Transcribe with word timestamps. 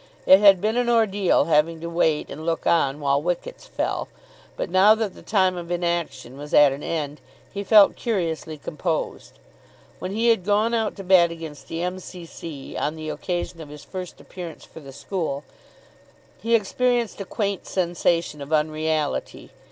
It 0.25 0.39
had 0.39 0.59
been 0.59 0.77
an 0.77 0.89
ordeal 0.89 1.43
having 1.45 1.79
to 1.81 1.87
wait 1.87 2.31
and 2.31 2.43
look 2.43 2.65
on 2.65 2.99
while 2.99 3.21
wickets 3.21 3.67
fell, 3.67 4.07
but 4.57 4.67
now 4.71 4.95
that 4.95 5.13
the 5.13 5.21
time 5.21 5.55
of 5.55 5.69
inaction 5.69 6.37
was 6.37 6.55
at 6.55 6.71
an 6.71 6.81
end 6.81 7.21
he 7.53 7.63
felt 7.63 7.95
curiously 7.95 8.57
composed. 8.57 9.37
When 9.99 10.09
he 10.11 10.29
had 10.29 10.43
gone 10.43 10.73
out 10.73 10.95
to 10.95 11.03
bat 11.03 11.29
against 11.29 11.67
the 11.67 11.83
M.C.C. 11.83 12.75
on 12.77 12.95
the 12.95 13.09
occasion 13.09 13.61
of 13.61 13.69
his 13.69 13.83
first 13.83 14.19
appearance 14.19 14.65
for 14.65 14.79
the 14.79 14.91
school, 14.91 15.43
he 16.41 16.55
experienced 16.55 17.21
a 17.21 17.23
quaint 17.25 17.67
sensation 17.67 18.41
of 18.41 18.51
unreality. 18.51 19.51